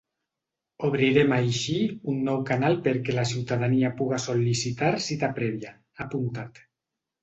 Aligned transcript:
“Obrirem 0.87 1.35
així 1.37 1.75
un 2.15 2.25
nou 2.31 2.41
canal 2.49 2.79
perquè 2.89 3.17
la 3.19 3.27
ciutadania 3.35 3.95
puga 4.03 4.23
sol·licitar 4.27 4.93
cita 5.11 5.35
prèvia”, 5.41 5.81
ha 5.97 6.07
apuntat. 6.13 6.65